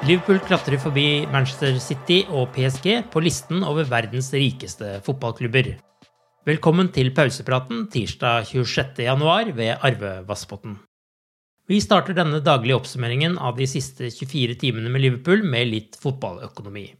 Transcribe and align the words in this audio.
Liverpool 0.00 0.38
klatrer 0.40 0.80
forbi 0.80 1.26
Manchester 1.28 1.74
City 1.76 2.22
og 2.32 2.54
PSG 2.54 3.02
på 3.12 3.20
listen 3.20 3.60
over 3.68 3.84
verdens 3.84 4.30
rikeste 4.32 4.94
fotballklubber. 5.04 5.76
Velkommen 6.48 6.88
til 6.94 7.10
pausepraten 7.12 7.82
tirsdag 7.92 8.46
26.1 8.48 9.52
ved 9.58 9.74
Arve 9.76 10.24
Vassbotn. 10.24 10.78
Vi 11.68 11.84
starter 11.84 12.16
denne 12.16 12.40
daglige 12.40 12.80
oppsummeringen 12.80 13.36
av 13.36 13.60
de 13.60 13.68
siste 13.68 14.08
24 14.08 14.56
timene 14.64 14.88
med 14.88 15.04
Liverpool 15.04 15.44
med 15.44 15.68
litt 15.68 16.00
fotballøkonomi. 16.00 16.96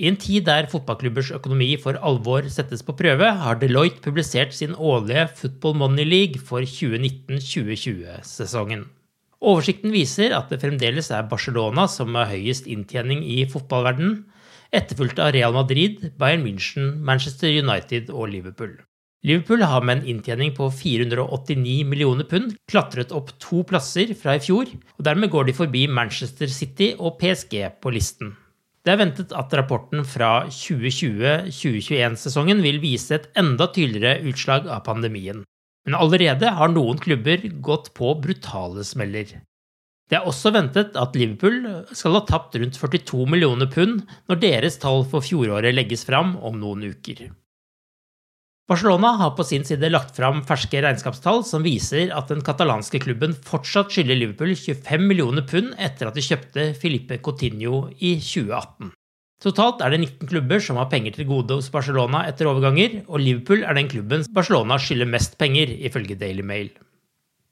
I 0.00 0.08
en 0.10 0.16
tid 0.18 0.42
der 0.50 0.66
fotballklubbers 0.72 1.30
økonomi 1.38 1.76
for 1.78 1.94
alvor 2.02 2.42
settes 2.50 2.82
på 2.82 2.98
prøve, 2.98 3.30
har 3.30 3.62
Deloitte 3.62 4.02
publisert 4.02 4.50
sin 4.58 4.74
årlige 4.74 5.30
Football 5.38 5.78
Money 5.84 6.06
League 6.08 6.42
for 6.42 6.66
2019-2020-sesongen. 6.66 8.90
Oversikten 9.40 9.88
viser 9.94 10.34
at 10.36 10.50
det 10.52 10.60
fremdeles 10.60 11.08
er 11.16 11.28
Barcelona 11.30 11.86
som 11.88 12.12
har 12.18 12.28
høyest 12.28 12.66
inntjening 12.68 13.22
i 13.24 13.46
fotballverdenen, 13.48 14.26
etterfulgt 14.76 15.18
av 15.22 15.32
Real 15.34 15.54
Madrid, 15.56 16.12
Bayern 16.20 16.44
München, 16.44 16.98
Manchester 17.00 17.48
United 17.48 18.10
og 18.12 18.28
Liverpool. 18.34 18.76
Liverpool 19.24 19.62
har 19.64 19.82
med 19.84 19.98
en 19.98 20.06
inntjening 20.14 20.52
på 20.56 20.70
489 20.72 21.84
millioner 21.88 22.24
pund 22.28 22.54
klatret 22.70 23.12
opp 23.12 23.30
to 23.40 23.62
plasser 23.68 24.14
fra 24.16 24.34
i 24.38 24.44
fjor, 24.44 24.66
og 24.96 25.04
dermed 25.04 25.30
går 25.32 25.44
de 25.48 25.54
forbi 25.56 25.86
Manchester 25.88 26.48
City 26.48 26.94
og 26.96 27.18
PSG 27.20 27.54
på 27.80 27.90
listen. 27.96 28.36
Det 28.80 28.94
er 28.94 29.02
ventet 29.02 29.32
at 29.36 29.52
rapporten 29.56 30.04
fra 30.08 30.46
2020-2021-sesongen 30.48 32.62
vil 32.64 32.80
vise 32.80 33.14
et 33.18 33.28
enda 33.40 33.66
tydeligere 33.74 34.22
utslag 34.30 34.68
av 34.72 34.80
pandemien. 34.86 35.44
Men 35.88 35.96
allerede 35.96 36.50
har 36.56 36.72
noen 36.72 36.98
klubber 37.00 37.46
gått 37.64 37.92
på 37.96 38.12
brutale 38.22 38.84
smeller. 38.84 39.40
Det 40.10 40.18
er 40.18 40.26
også 40.26 40.50
ventet 40.50 40.96
at 40.98 41.14
Liverpool 41.14 41.60
skal 41.94 42.16
ha 42.18 42.24
tapt 42.26 42.56
rundt 42.58 42.78
42 42.80 43.28
millioner 43.30 43.70
pund 43.70 44.02
når 44.28 44.40
deres 44.42 44.80
tall 44.82 45.04
for 45.06 45.22
fjoråret 45.22 45.76
legges 45.76 46.02
fram 46.08 46.34
om 46.42 46.58
noen 46.58 46.88
uker. 46.90 47.28
Barcelona 48.70 49.16
har 49.18 49.32
på 49.34 49.42
sin 49.46 49.64
side 49.66 49.88
lagt 49.90 50.14
fram 50.14 50.44
ferske 50.46 50.82
regnskapstall 50.82 51.40
som 51.46 51.64
viser 51.66 52.12
at 52.14 52.28
den 52.30 52.42
katalanske 52.46 53.00
klubben 53.02 53.32
fortsatt 53.34 53.90
skylder 53.90 54.18
Liverpool 54.18 54.52
25 54.54 55.06
millioner 55.10 55.46
pund 55.46 55.72
etter 55.78 56.10
at 56.10 56.18
de 56.18 56.22
kjøpte 56.22 56.68
Filipe 56.78 57.18
Coutinho 57.18 57.88
i 57.98 58.16
2018. 58.22 58.92
Totalt 59.40 59.80
er 59.80 59.94
det 59.94 60.02
19 60.02 60.28
klubber 60.28 60.60
som 60.60 60.76
har 60.76 60.90
penger 60.92 61.14
til 61.16 61.28
gode 61.30 61.56
hos 61.56 61.70
Barcelona 61.72 62.26
etter 62.28 62.48
overganger, 62.50 63.00
og 63.08 63.22
Liverpool 63.24 63.64
er 63.64 63.78
den 63.78 63.88
klubben 63.88 64.26
Barcelona 64.36 64.76
skylder 64.76 65.08
mest 65.08 65.38
penger, 65.40 65.72
ifølge 65.80 66.18
Daily 66.20 66.44
Mail. 66.44 66.68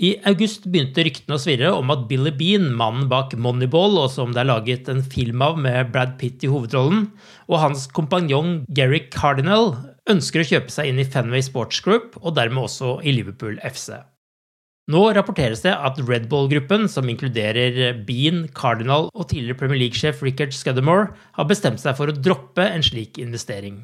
I 0.00 0.16
august 0.26 0.64
begynte 0.66 1.04
ryktene 1.06 1.36
å 1.36 1.42
svirre 1.42 1.68
om 1.76 1.92
at 1.92 2.08
Billy 2.08 2.32
Bean, 2.34 2.70
mannen 2.74 3.04
bak 3.12 3.36
Moneyball, 3.38 3.98
og 4.00 4.08
som 4.10 4.32
det 4.34 4.42
er 4.42 4.48
laget 4.48 4.88
en 4.90 5.04
film 5.04 5.44
av 5.44 5.60
med 5.60 5.92
Brad 5.92 6.16
Pitt 6.18 6.42
i 6.42 6.50
hovedrollen, 6.50 7.04
og 7.52 7.60
hans 7.62 7.84
kompanjong 7.94 8.64
Gary 8.74 9.04
Cardinal 9.12 9.74
ønsker 10.10 10.42
å 10.42 10.48
kjøpe 10.48 10.72
seg 10.72 10.90
inn 10.90 11.04
i 11.04 11.06
Fenway 11.06 11.44
Sports 11.44 11.84
Group, 11.84 12.16
og 12.24 12.34
dermed 12.40 12.64
også 12.64 12.96
i 13.04 13.14
Liverpool 13.14 13.60
FC. 13.62 14.00
Nå 14.92 15.00
rapporteres 15.16 15.62
det 15.64 15.72
at 15.72 15.96
Red 16.04 16.26
Bull-gruppen, 16.28 16.84
som 16.92 17.08
inkluderer 17.08 17.94
Bean, 18.04 18.42
Cardinal 18.52 19.08
og 19.14 19.30
tidligere 19.30 19.56
Premier 19.62 19.80
League-sjef 19.80 20.20
Richard 20.20 20.52
Scudamore, 20.52 21.14
har 21.38 21.48
bestemt 21.48 21.80
seg 21.80 21.96
for 21.96 22.12
å 22.12 22.16
droppe 22.16 22.66
en 22.68 22.84
slik 22.84 23.16
investering. 23.22 23.80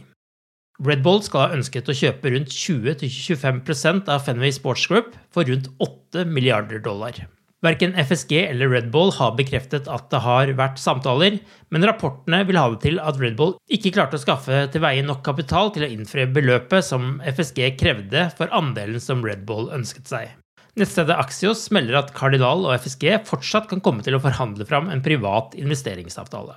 Red 0.84 1.00
Bull 1.04 1.22
skal 1.24 1.46
ha 1.46 1.56
ønsket 1.56 1.88
å 1.88 1.96
kjøpe 1.96 2.32
rundt 2.34 2.52
20-25% 2.52 4.08
av 4.12 4.24
Fenway 4.24 4.52
Sports 4.52 4.86
Group 4.88 5.16
for 5.32 5.48
rundt 5.48 5.68
8 5.80 6.26
milliarder 6.28 6.80
dollar. 6.84 7.16
Verken 7.64 7.92
FSG 7.92 8.38
eller 8.46 8.70
Red 8.72 8.88
Bull 8.92 9.12
har 9.12 9.34
bekreftet 9.36 9.88
at 9.92 10.06
det 10.12 10.22
har 10.24 10.52
vært 10.56 10.80
samtaler, 10.80 11.36
men 11.68 11.84
rapportene 11.84 12.40
vil 12.48 12.56
ha 12.56 12.70
det 12.72 12.80
til 12.86 13.00
at 13.00 13.20
Red 13.20 13.36
Bull 13.40 13.58
ikke 13.72 13.92
klarte 13.96 14.16
å 14.16 14.22
skaffe 14.22 14.62
til 14.72 14.84
veie 14.84 15.04
nok 15.04 15.20
kapital 15.24 15.68
til 15.72 15.84
å 15.84 15.90
innfri 15.92 16.24
beløpet 16.28 16.88
som 16.88 17.18
FSG 17.24 17.74
krevde 17.80 18.30
for 18.36 18.52
andelen 18.56 19.00
som 19.04 19.20
Red 19.24 19.44
Bull 19.48 19.68
ønsket 19.76 20.08
seg. 20.08 20.39
Nettstedet 20.80 21.12
Axios 21.20 21.66
melder 21.76 21.98
at 21.98 22.14
Cardinal 22.16 22.64
og 22.64 22.72
FSG 22.80 23.18
fortsatt 23.28 23.66
kan 23.68 23.82
komme 23.84 24.00
til 24.00 24.16
å 24.16 24.22
forhandle 24.24 24.64
fram 24.64 24.88
en 24.88 25.02
privat 25.04 25.52
investeringsavtale. 25.60 26.54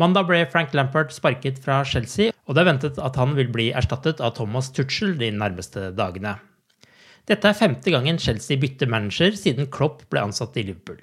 Mandag 0.00 0.26
ble 0.26 0.40
Frank 0.50 0.72
Lampard 0.74 1.12
sparket 1.14 1.60
fra 1.62 1.82
Chelsea, 1.86 2.32
og 2.48 2.56
det 2.56 2.64
er 2.64 2.70
ventet 2.72 2.98
at 2.98 3.18
han 3.20 3.36
vil 3.36 3.52
bli 3.54 3.68
erstattet 3.76 4.22
av 4.24 4.34
Thomas 4.38 4.72
Tuchel 4.74 5.14
de 5.20 5.28
nærmeste 5.36 5.92
dagene. 5.94 6.38
Dette 7.30 7.52
er 7.52 7.54
femte 7.54 7.92
gangen 7.94 8.18
Chelsea 8.18 8.58
bytter 8.58 8.90
manager 8.90 9.36
siden 9.38 9.70
Klopp 9.70 10.02
ble 10.10 10.24
ansatt 10.26 10.58
i 10.58 10.64
Liverpool. 10.66 10.98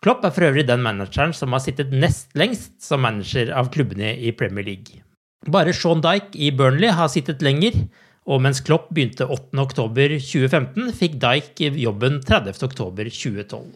Klopp 0.00 0.24
er 0.24 0.32
for 0.32 0.48
øvrig 0.48 0.64
den 0.70 0.80
manageren 0.80 1.34
som 1.36 1.52
har 1.52 1.60
sittet 1.60 1.92
nest 1.92 2.32
lengst 2.38 2.78
som 2.80 3.04
manager 3.04 3.52
av 3.52 3.68
klubbene 3.74 4.14
i 4.16 4.32
Premier 4.32 4.64
League. 4.64 5.02
Bare 5.52 5.74
Sean 5.76 6.00
Dyke 6.00 6.32
i 6.32 6.48
Burnley 6.56 6.88
har 6.96 7.12
sittet 7.12 7.44
lenger, 7.44 7.76
og 8.30 8.42
mens 8.44 8.62
Klopp 8.62 8.88
begynte 8.94 9.26
8.10.2015, 9.26 10.90
fikk 10.96 11.16
Dyke 11.22 11.70
jobben 11.82 12.20
30.10.2012. 12.26 13.70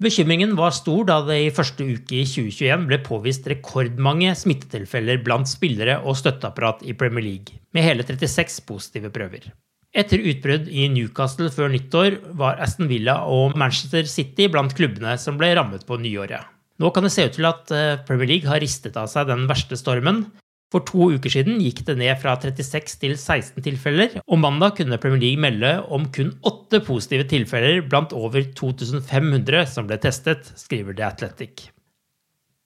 Bekymringen 0.00 0.54
var 0.56 0.72
stor 0.72 1.02
da 1.04 1.18
det 1.26 1.36
i 1.44 1.50
første 1.52 1.84
uke 1.84 2.22
i 2.22 2.24
2021 2.24 2.86
ble 2.88 2.98
påvist 3.04 3.48
rekordmange 3.50 4.32
smittetilfeller 4.38 5.20
blant 5.26 5.50
spillere 5.50 5.98
og 6.00 6.16
støtteapparat 6.16 6.86
i 6.88 6.94
Premier 6.96 7.26
League, 7.26 7.58
med 7.76 7.84
hele 7.84 8.06
36 8.06 8.62
positive 8.68 9.10
prøver. 9.12 9.50
Etter 9.90 10.22
utbrudd 10.22 10.70
i 10.70 10.86
Newcastle 10.88 11.50
før 11.52 11.72
nyttår 11.74 12.16
var 12.38 12.62
Aston 12.64 12.88
Villa 12.88 13.18
og 13.28 13.58
Manchester 13.58 14.06
City 14.08 14.46
blant 14.48 14.72
klubbene 14.78 15.16
som 15.18 15.36
ble 15.36 15.50
rammet 15.58 15.84
på 15.84 15.98
nyåret. 16.00 16.46
Nå 16.80 16.88
kan 16.94 17.04
det 17.04 17.12
se 17.12 17.26
ut 17.26 17.34
til 17.36 17.48
at 17.50 17.72
eh, 17.74 17.98
Premier 18.08 18.30
League 18.30 18.48
har 18.48 18.62
ristet 18.62 18.96
av 18.96 19.10
seg 19.10 19.28
den 19.28 19.44
verste 19.50 19.76
stormen, 19.76 20.30
for 20.70 20.86
to 20.86 21.10
uker 21.16 21.32
siden 21.32 21.58
gikk 21.62 21.82
det 21.88 21.96
ned 21.98 22.14
fra 22.22 22.36
36 22.38 23.00
til 23.02 23.16
16 23.16 23.64
tilfeller, 23.66 24.20
og 24.22 24.42
mandag 24.42 24.76
kunne 24.78 25.00
Premier 25.02 25.24
League 25.24 25.42
melde 25.42 25.74
om 25.90 26.06
kun 26.14 26.36
åtte 26.46 26.82
positive 26.86 27.26
tilfeller 27.30 27.82
blant 27.90 28.14
over 28.16 28.46
2500 28.54 29.66
som 29.70 29.90
ble 29.90 29.98
testet, 30.02 30.52
skriver 30.60 30.94
The 30.94 31.10
Athletic. 31.10 31.68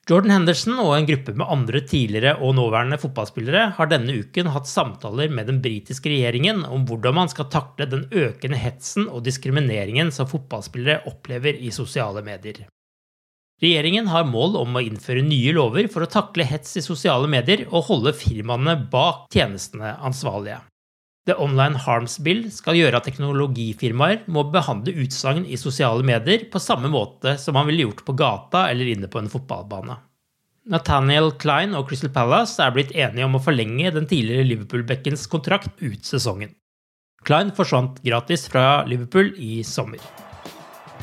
Jordan 0.04 0.34
Henderson 0.34 0.76
og 0.82 0.90
en 0.98 1.06
gruppe 1.08 1.32
med 1.32 1.48
andre 1.48 1.80
tidligere 1.88 2.34
og 2.44 2.58
nåværende 2.58 2.98
fotballspillere 3.00 3.70
har 3.78 3.88
denne 3.88 4.18
uken 4.20 4.50
hatt 4.52 4.68
samtaler 4.68 5.32
med 5.32 5.48
den 5.48 5.62
britiske 5.64 6.12
regjeringen 6.12 6.60
om 6.68 6.84
hvordan 6.84 7.16
man 7.22 7.32
skal 7.32 7.48
takle 7.48 7.88
den 7.88 8.04
økende 8.12 8.60
hetsen 8.60 9.08
og 9.08 9.24
diskrimineringen 9.24 10.12
som 10.12 10.28
fotballspillere 10.28 11.06
opplever 11.08 11.56
i 11.56 11.72
sosiale 11.72 12.20
medier. 12.26 12.66
Regjeringen 13.62 14.08
har 14.10 14.26
mål 14.26 14.56
om 14.58 14.74
å 14.74 14.82
innføre 14.82 15.22
nye 15.22 15.52
lover 15.54 15.86
for 15.92 16.04
å 16.04 16.10
takle 16.10 16.46
hets 16.48 16.74
i 16.80 16.82
sosiale 16.84 17.28
medier 17.30 17.64
og 17.70 17.86
holde 17.88 18.12
firmaene 18.18 18.74
bak 18.90 19.28
tjenestene 19.32 19.94
ansvarlige. 20.04 20.58
The 21.24 21.36
Online 21.40 21.78
Harms 21.80 22.18
Bill 22.20 22.42
skal 22.52 22.76
gjøre 22.76 22.98
at 22.98 23.06
teknologifirmaer 23.08 24.26
må 24.28 24.42
behandle 24.52 24.92
utsagn 25.06 25.46
i 25.46 25.56
sosiale 25.56 26.04
medier 26.04 26.44
på 26.52 26.60
samme 26.60 26.90
måte 26.92 27.38
som 27.40 27.56
man 27.56 27.70
ville 27.70 27.86
gjort 27.86 28.02
på 28.04 28.16
gata 28.18 28.66
eller 28.72 28.90
inne 28.92 29.08
på 29.08 29.22
en 29.22 29.30
fotballbane. 29.32 29.96
Nathaniel 30.68 31.30
Klein 31.40 31.76
og 31.76 31.88
Crystal 31.88 32.12
Palace 32.12 32.60
er 32.60 32.74
blitt 32.74 32.92
enige 32.92 33.24
om 33.24 33.38
å 33.38 33.42
forlenge 33.44 33.94
den 33.94 34.08
tidligere 34.10 34.48
Liverpool-bekkens 34.50 35.24
kontrakt 35.32 35.80
ut 35.80 36.04
sesongen. 36.04 36.52
Klein 37.24 37.54
forsvant 37.56 38.02
gratis 38.04 38.48
fra 38.52 38.82
Liverpool 38.88 39.32
i 39.40 39.62
sommer. 39.64 40.00